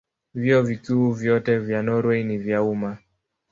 [0.33, 2.97] Vyuo Vikuu vyote vya Norwei ni vya umma.